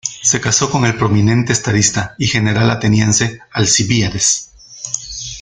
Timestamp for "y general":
2.17-2.71